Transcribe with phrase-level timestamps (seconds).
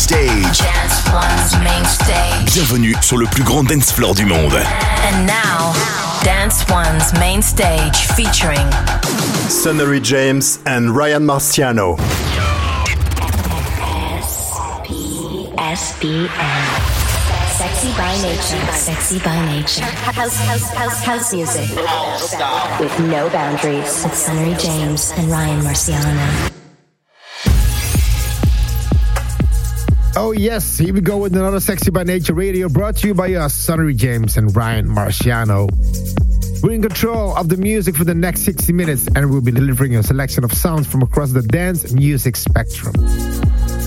[0.00, 0.58] stage.
[0.58, 2.54] Dance One's main stage.
[2.54, 4.54] Bienvenue sur le plus grand dance floor du monde.
[4.54, 5.74] And now,
[6.24, 8.66] Dance One's main stage featuring
[9.50, 11.98] Sunnery James and Ryan Marciano.
[15.58, 16.30] SBN.
[17.58, 18.72] Sexy by nature.
[18.72, 19.84] Sexy by nature.
[19.84, 21.68] House, house, house, house music.
[22.80, 24.02] With no boundaries.
[24.02, 26.59] With Sunnery James and Ryan Marciano.
[30.16, 33.34] Oh yes, here we go with another Sexy by Nature radio brought to you by
[33.34, 35.70] us, Sunnery James and Ryan Marciano.
[36.62, 39.94] We're in control of the music for the next 60 minutes and we'll be delivering
[39.96, 42.92] a selection of sounds from across the dance music spectrum.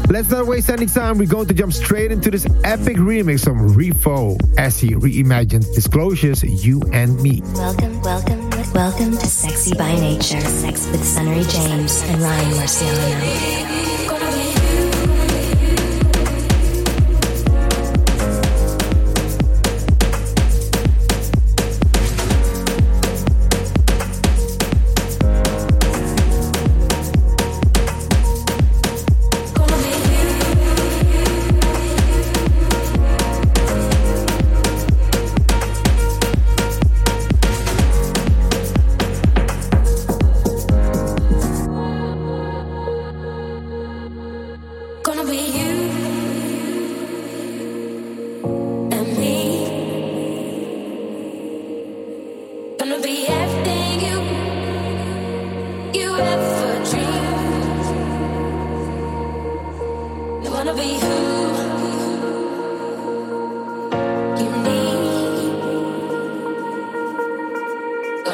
[0.09, 1.17] Let's not waste any time.
[1.17, 6.42] We're going to jump straight into this epic remix from Rivo as he reimagines Disclosures,
[6.44, 7.42] You and Me.
[7.53, 10.42] Welcome, welcome, welcome to Sexy by Nature.
[10.42, 14.02] Sex with Sunnery James and Ryan Marciano.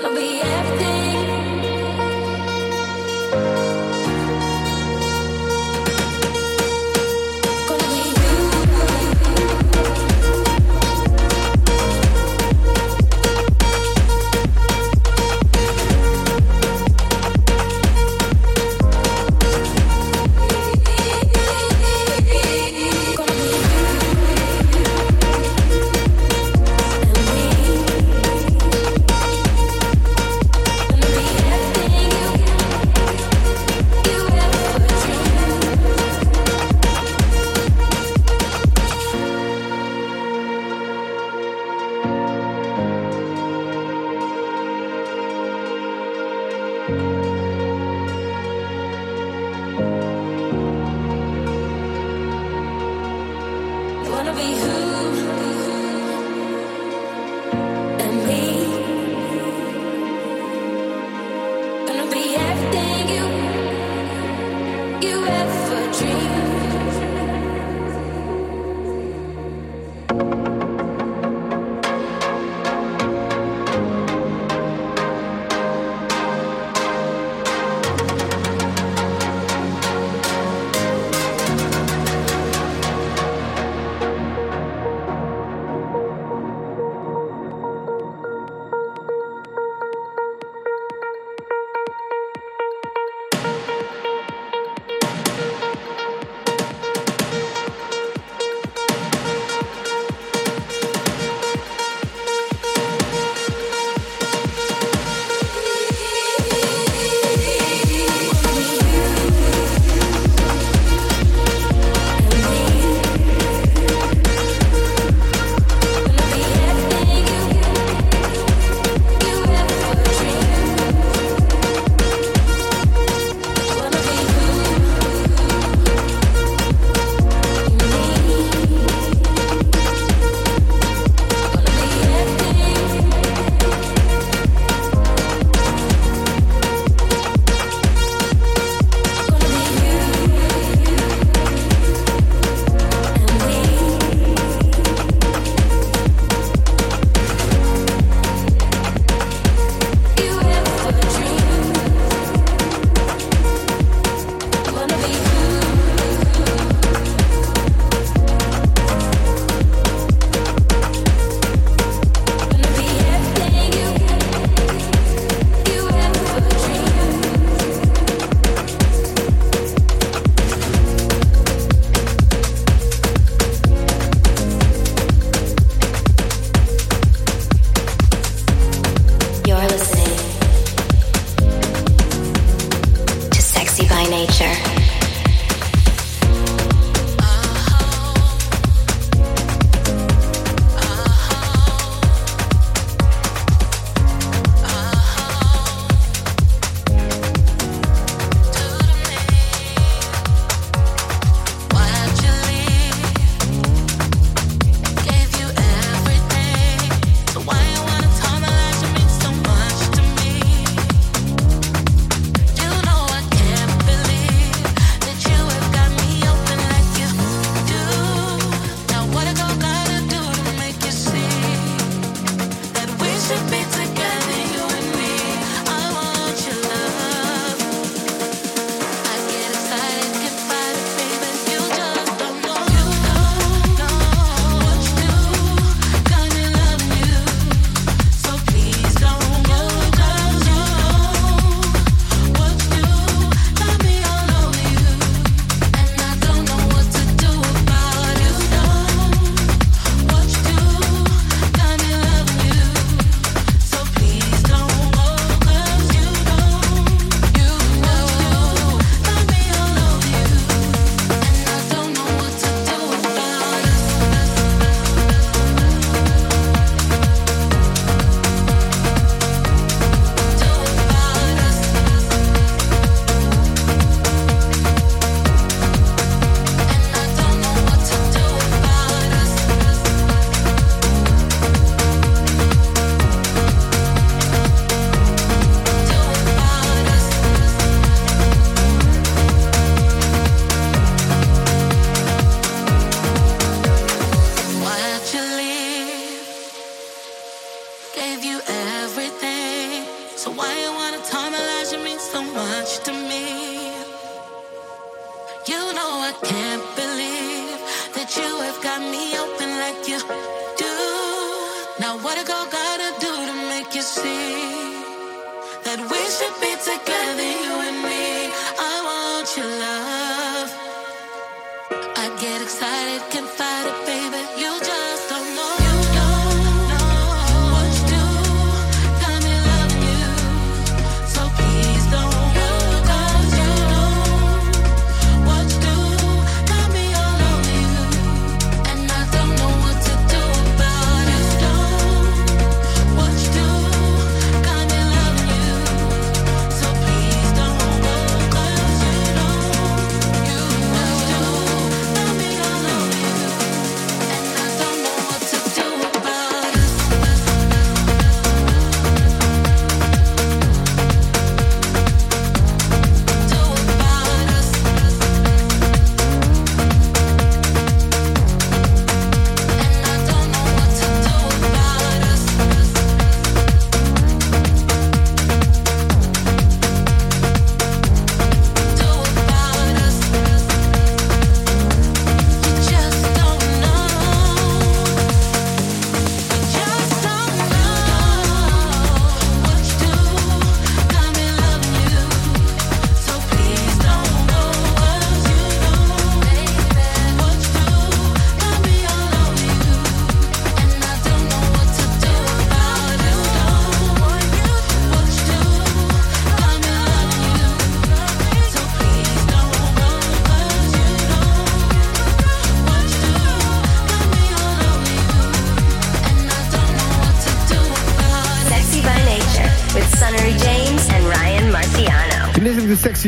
[0.01, 0.48] gonna be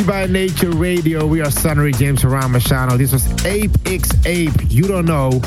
[0.05, 1.25] By Nature Radio.
[1.25, 2.97] We are Sunnery James and Ryan Marciano.
[2.97, 4.51] This was Ape X Ape.
[4.69, 5.41] You don't know.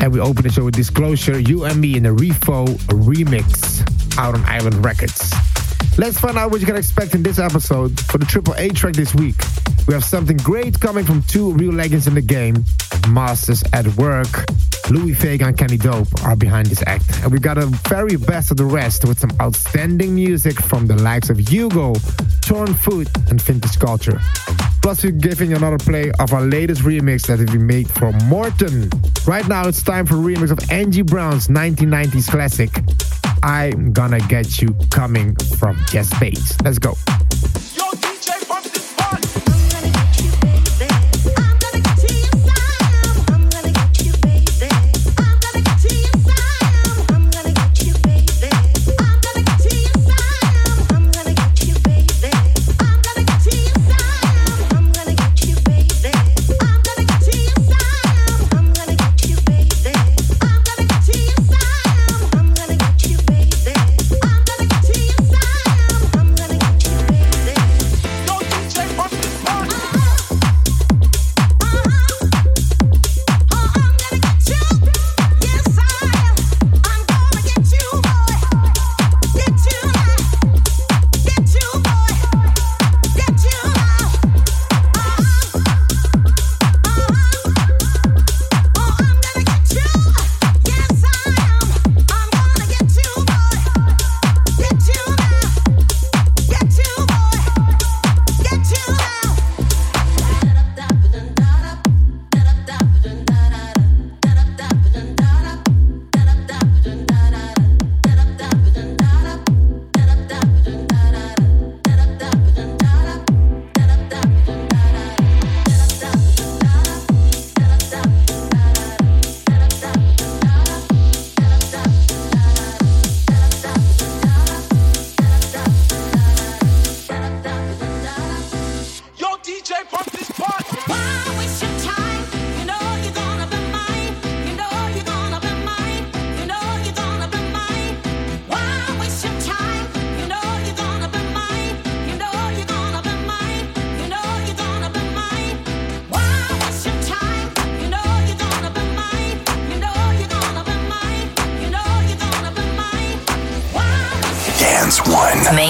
[0.00, 4.34] And we open the show with Disclosure, You and Me in the Rivo remix out
[4.34, 5.32] on Island Records.
[5.96, 7.98] Let's find out what you can expect in this episode.
[8.00, 9.36] For the Triple A track this week,
[9.86, 12.64] we have something great coming from two real legends in the game,
[13.08, 14.47] Masters at Work
[14.90, 17.22] Louie Vega and Kenny Dope are behind this act.
[17.22, 20.96] And we've got a very best of the rest with some outstanding music from the
[20.96, 21.94] likes of Hugo,
[22.40, 24.18] Torn Food, and Vintage Culture.
[24.82, 28.90] Plus, we're giving you another play of our latest remix that we made for Morten.
[29.26, 32.70] Right now, it's time for a remix of Angie Brown's 1990s classic,
[33.42, 36.56] I'm Gonna Get You Coming from Jess Bays.
[36.62, 36.94] Let's go.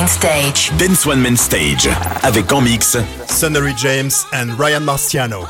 [0.08, 0.72] Stage.
[0.76, 1.88] Dance One Man Stage.
[2.24, 2.96] Avec en mix.
[3.28, 5.46] Sonnery James and Ryan Marciano.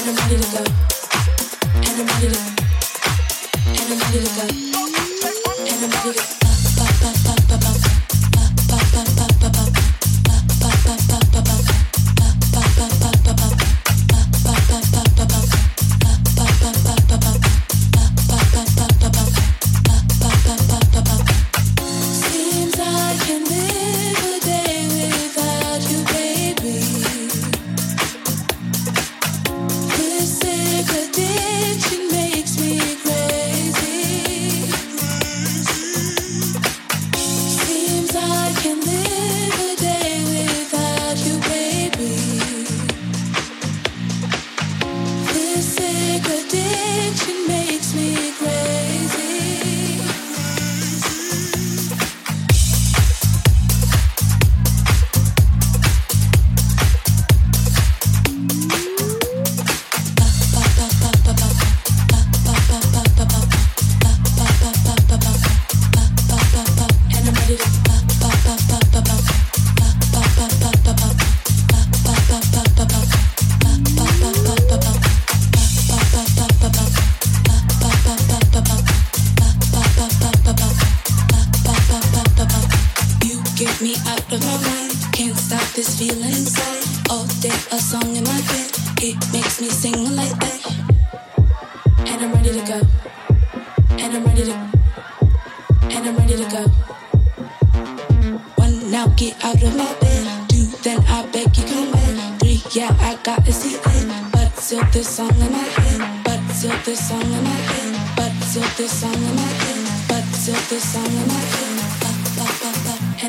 [0.00, 0.64] Everybody to go.
[1.76, 2.60] Everybody look up.
[3.66, 4.69] Everybody to go.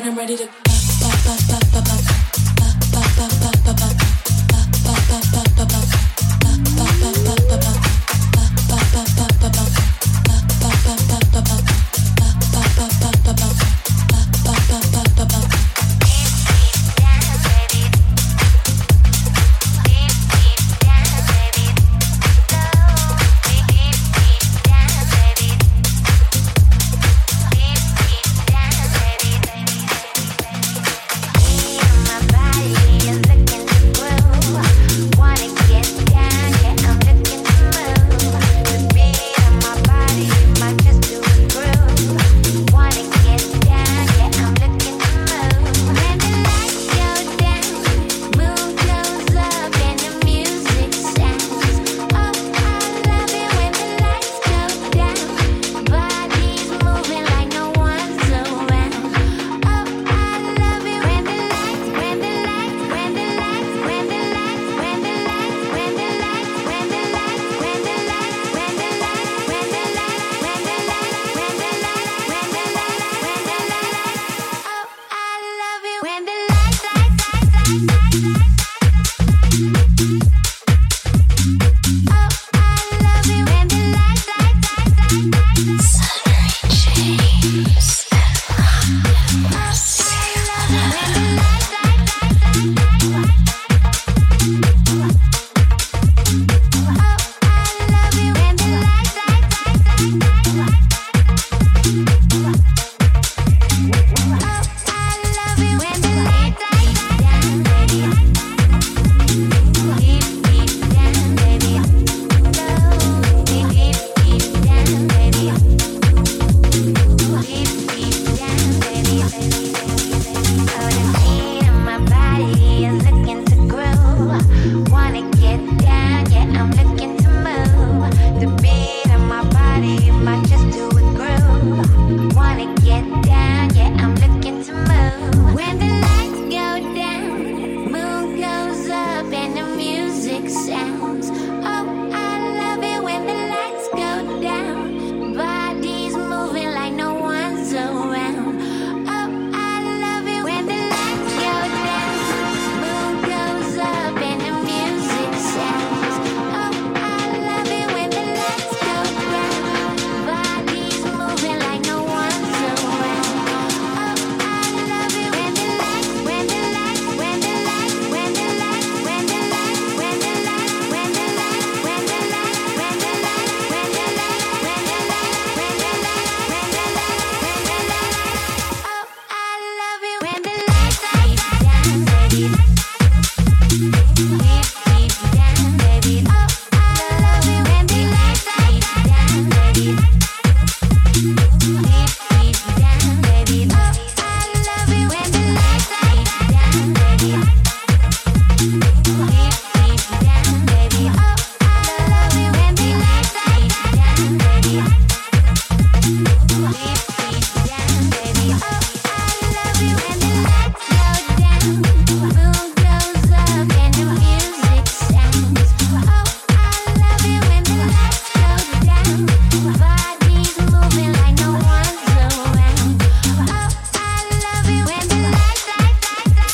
[0.02, 1.51] and I'm ready to bust.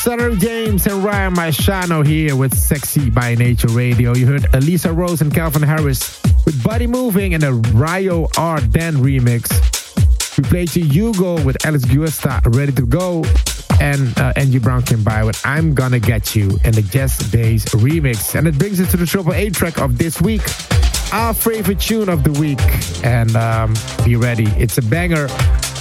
[0.09, 4.15] James and Ryan Marciano here with Sexy by Nature Radio.
[4.15, 9.47] You heard Eliza Rose and Calvin Harris with Body Moving and a Riordan remix.
[10.35, 13.23] We played to you Hugo with Alex Guesta, Ready to Go,
[13.79, 17.65] and uh, Angie Brown came by with I'm Gonna Get You and the Jess Bays
[17.65, 18.33] remix.
[18.33, 20.41] And it brings us to the Triple A track of this week,
[21.13, 22.59] our favorite tune of the week.
[23.05, 25.27] And um, be ready, it's a banger.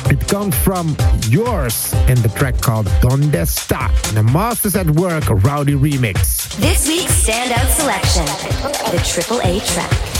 [0.06, 0.96] It comes from
[1.28, 6.56] yours in the track called Donde Está, the Masters at Work Rowdy remix.
[6.56, 8.24] This week's standout selection,
[8.92, 10.17] the Triple A track.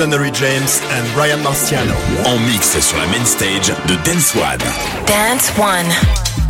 [0.00, 1.94] Sonnery James and Ryan Marciano.
[2.24, 4.58] En mix sur la main stage de Dance One.
[5.06, 6.49] Dance One.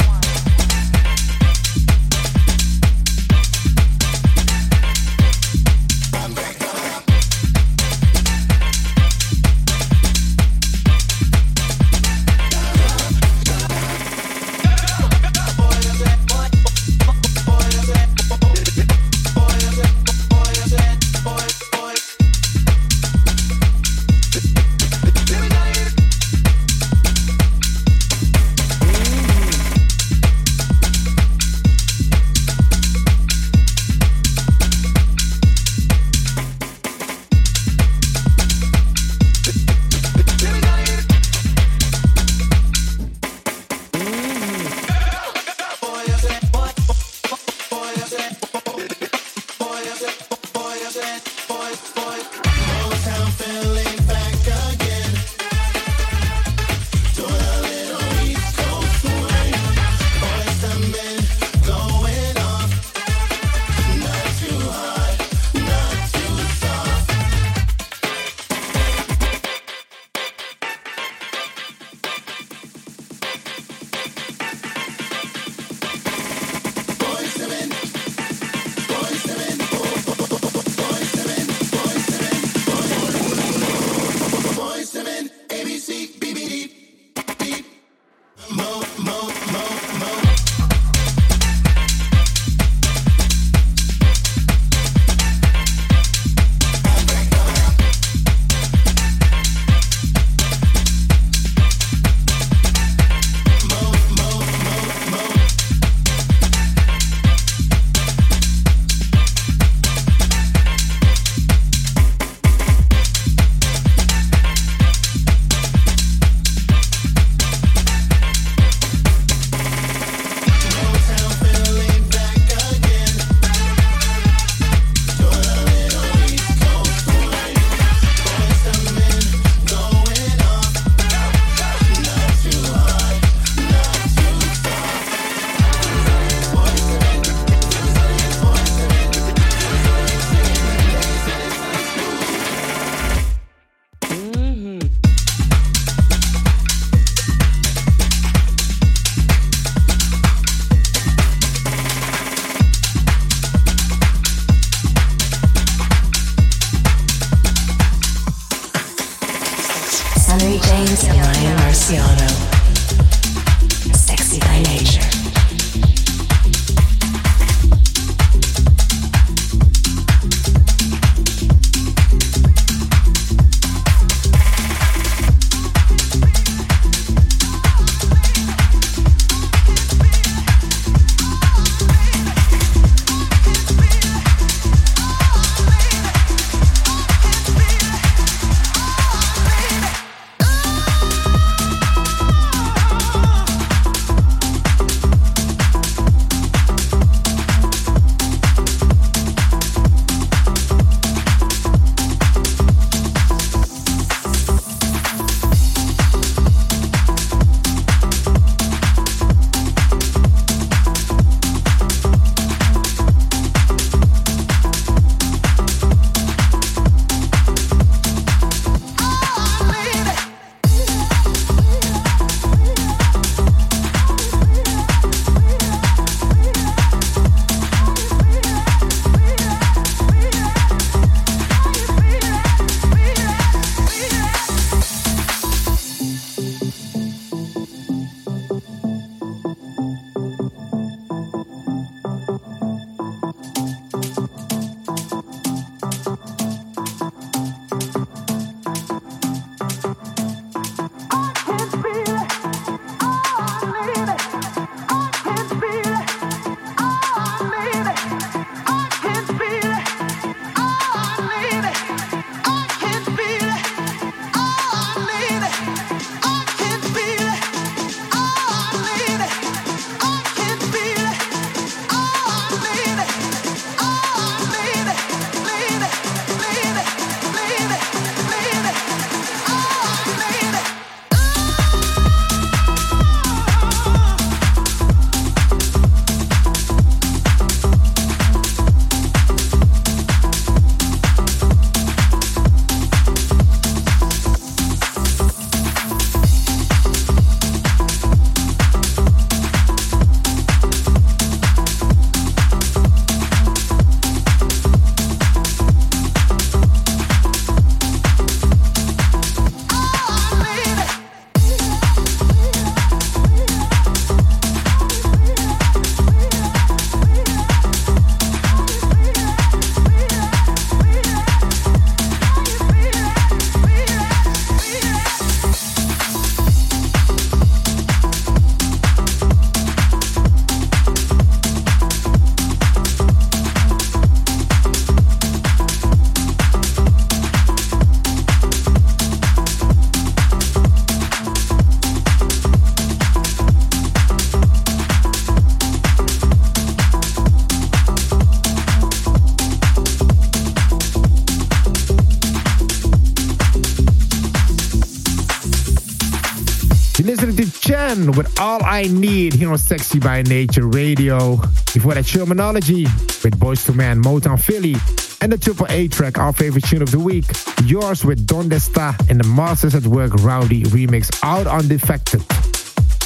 [358.16, 361.37] With All I Need here on Sexy by Nature Radio.
[361.73, 362.85] Before that, Shermanology
[363.25, 364.75] with Boyz II Men, Motown Philly,
[365.20, 367.25] and the Triple A track, our favorite tune of the week,
[367.64, 372.23] Yours with Donde Esta and the Masters at Work Rowdy remix out on Defected.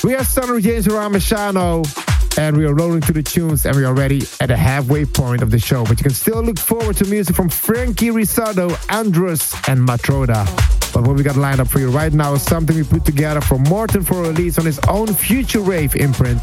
[0.04, 3.94] We are Sunny James Ramachano and we are rolling to the tunes and we are
[3.94, 5.84] ready at the halfway point of the show.
[5.84, 10.83] But you can still look forward to music from Frankie Rizardo, Andruss, and Matroda.
[10.94, 13.40] But what we got lined up for you right now is something we put together
[13.40, 16.40] for Morten for release on his own Future Rave imprint.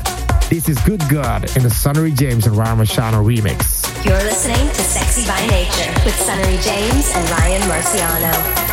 [0.49, 3.87] This is Good God in the Sunnery James and Ryan Marciano remix.
[4.03, 8.70] You're listening to Sexy by Nature with Sunnery James and Ryan Marciano.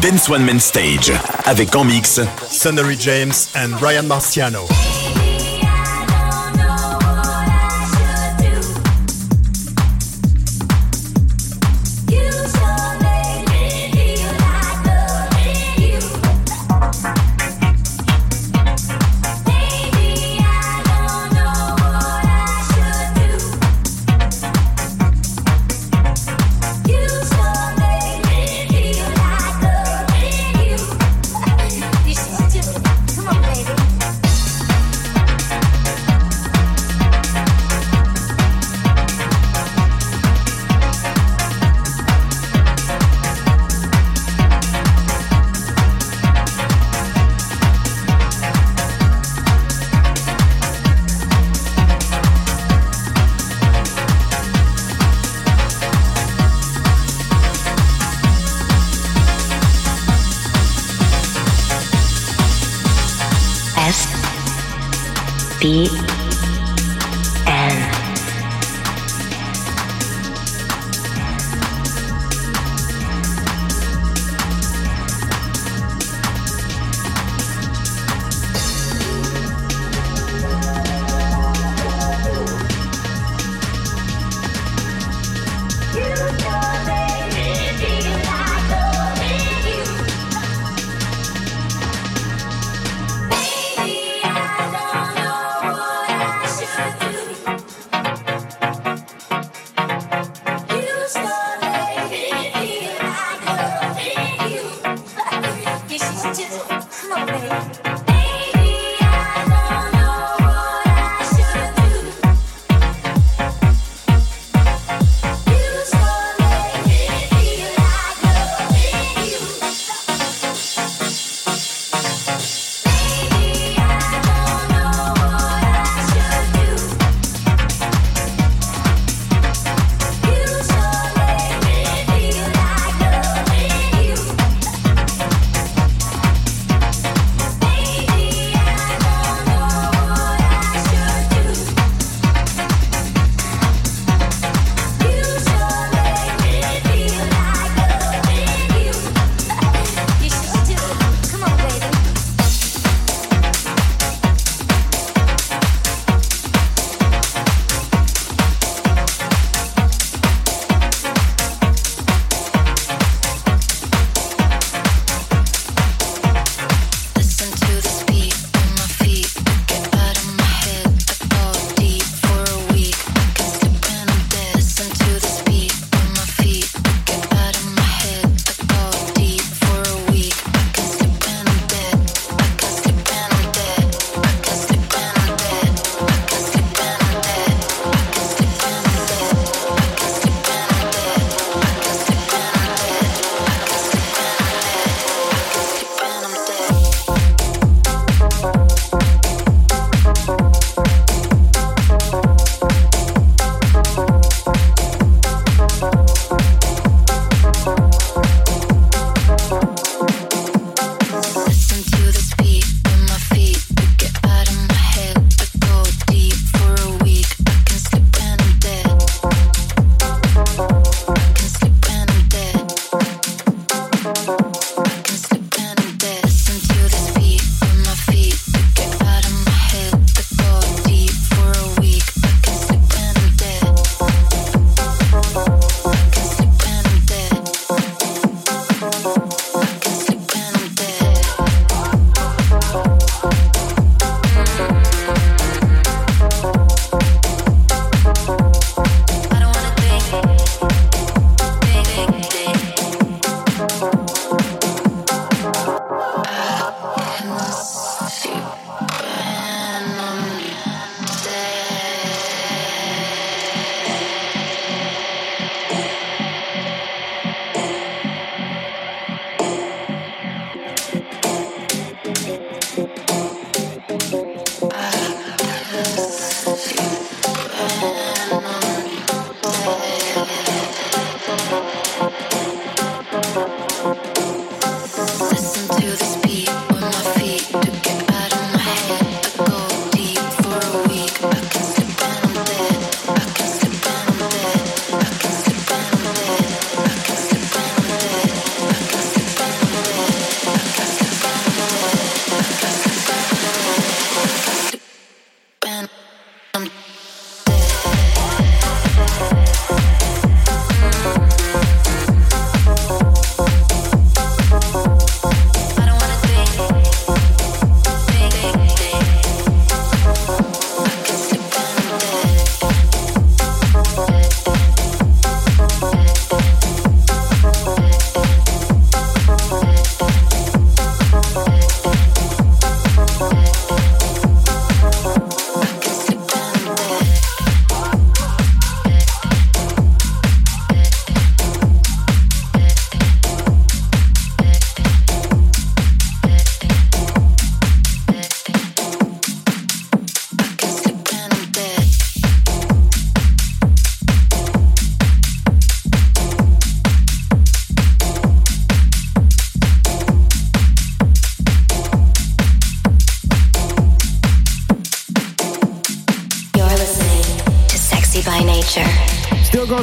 [0.00, 1.12] Dance One Man Stage.
[1.44, 2.20] Avec en mix.
[2.48, 4.89] Sunnery James and Ryan Marciano.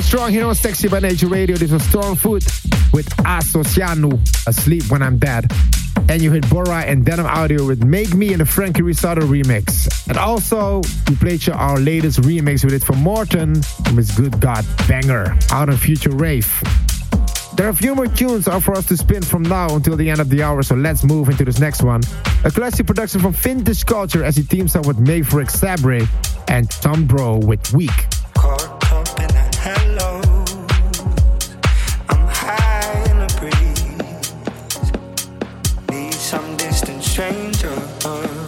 [0.07, 1.57] Strong here on Sexy by Nature Radio.
[1.57, 4.13] This was Stormfoot with Asociano,
[4.47, 5.51] Asleep When I'm Dead.
[6.07, 10.07] And you hit Bora and Denim Audio with Make Me in the Frankie Rizardo remix.
[10.07, 14.39] And also, we played you our latest remix with it from Morten from his Good
[14.39, 16.63] God Banger out on Future Rave.
[17.55, 20.21] There are a few more tunes for us to spin from now until the end
[20.21, 22.01] of the hour, so let's move into this next one.
[22.45, 26.07] A classic production from Vintage Culture as he teams up with Maverick Sabre
[26.47, 27.73] and Tom Breu with
[37.17, 37.65] Weak.
[37.65, 37.73] Uh,
[38.05, 38.47] oh,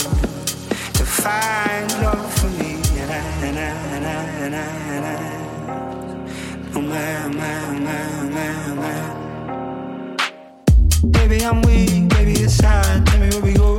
[11.44, 13.06] I'm weak, baby, it's time.
[13.06, 13.78] Tell me where we go.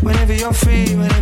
[0.00, 1.13] Whenever you're free, whenever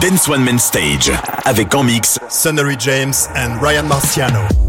[0.00, 1.10] Dance One Main Stage.
[1.44, 4.63] Avec en mix Sonnery James and Ryan Marciano.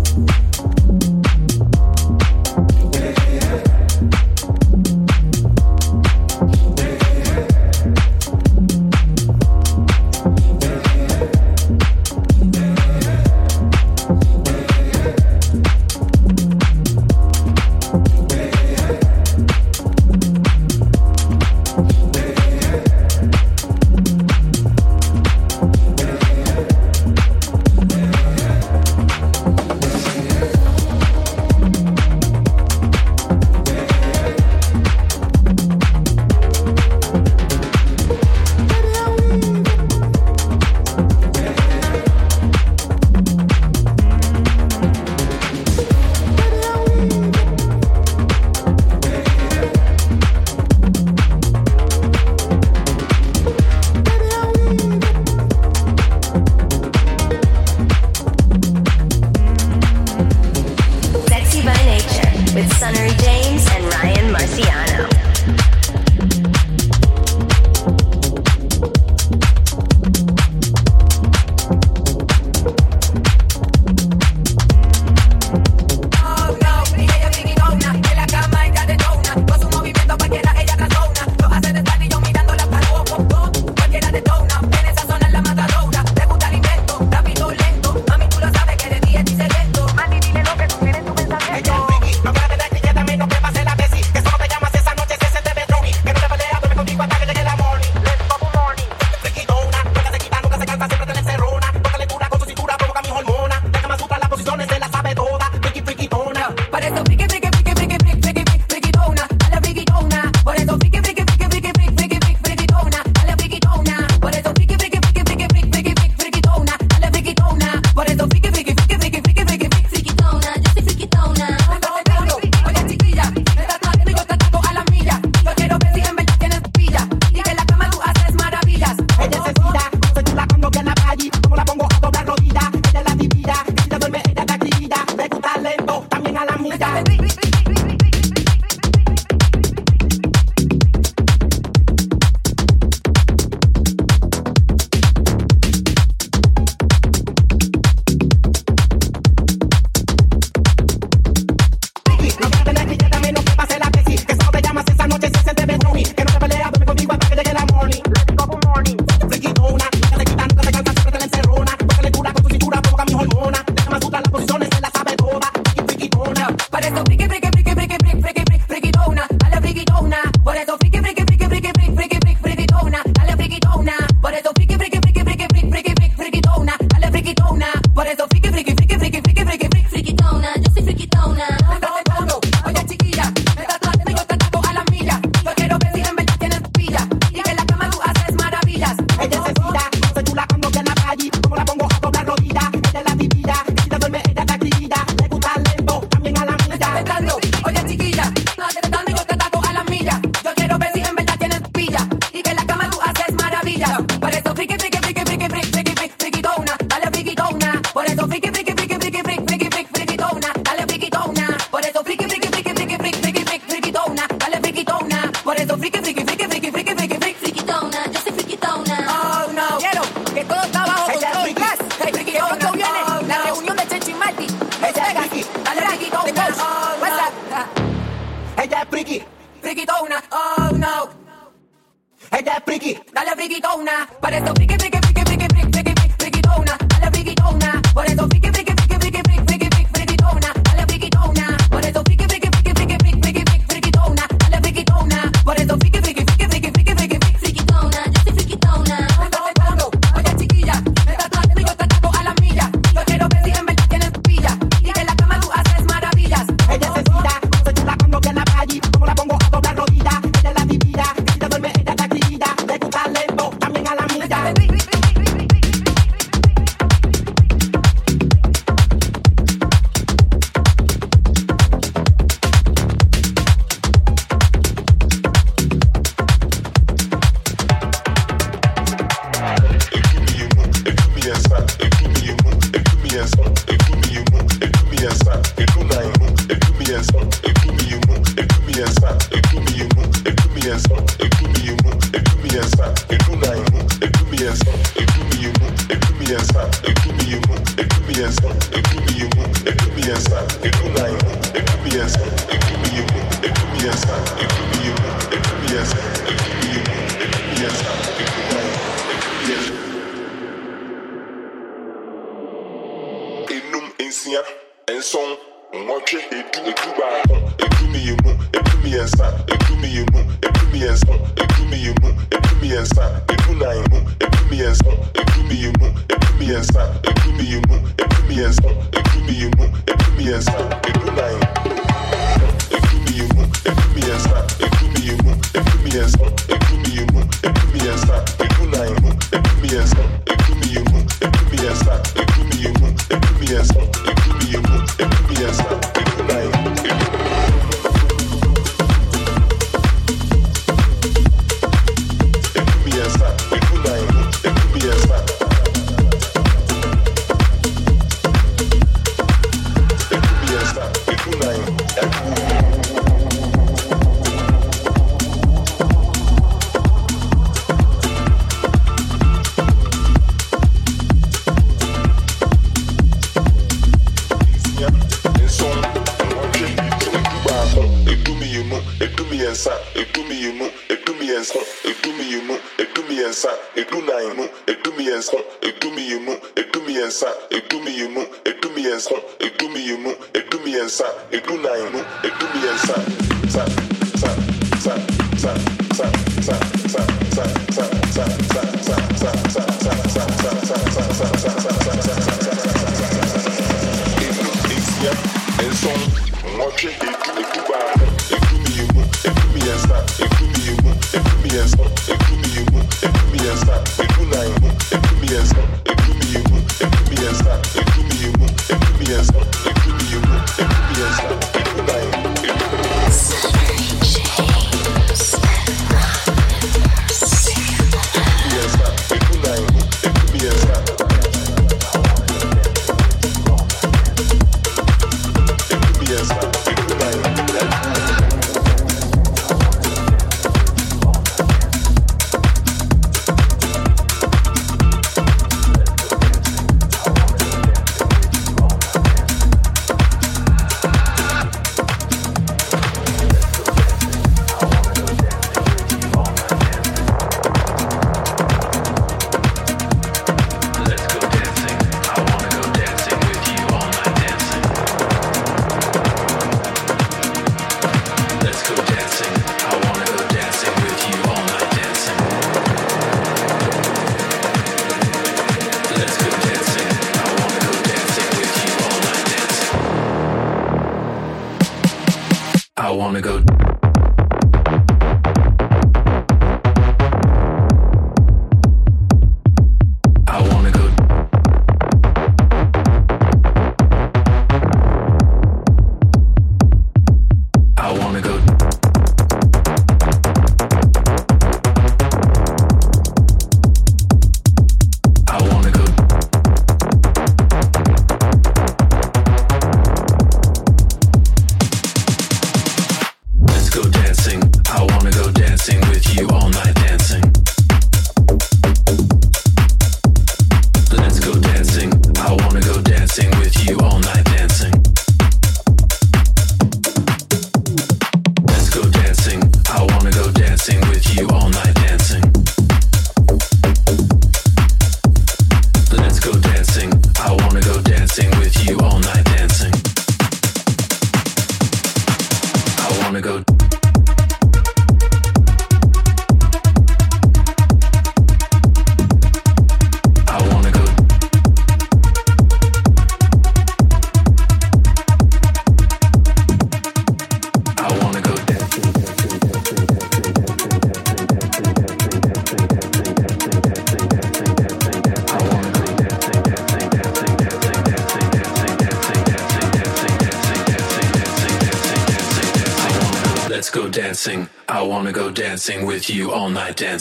[62.56, 65.15] with Sunnery James and Ryan Marciano.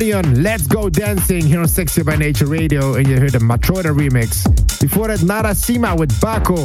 [0.00, 4.48] Let's go dancing here on Sexy by Nature Radio, and you heard the Matroda remix.
[4.80, 6.58] Before that, Nara Sima with Baco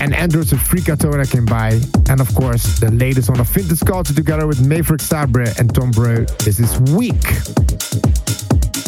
[0.00, 1.78] and Andruss with Frikatona came by.
[2.10, 5.92] And of course, the latest on the Vintage Culture together with Maverick Sabre and Tom
[5.92, 6.26] Breu.
[6.38, 7.20] This is Weak.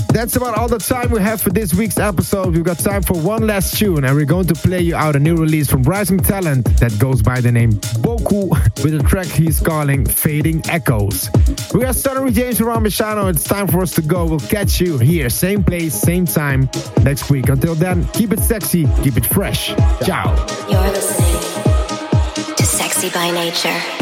[0.09, 2.55] That's about all the time we have for this week's episode.
[2.55, 5.19] We've got time for one last tune, and we're going to play you out a
[5.19, 8.51] new release from Rising Talent that goes by the name Boku
[8.83, 11.29] with a track he's calling Fading Echoes.
[11.75, 13.31] We are starting with James Ryan Marciano.
[13.31, 14.27] It's time for us to go.
[14.27, 16.69] We'll catch you here, same place, same time
[17.03, 17.49] next week.
[17.49, 19.69] Until then, keep it sexy, keep it fresh.
[20.05, 20.35] Ciao.
[20.69, 24.02] You're listening to Sexy by Nature.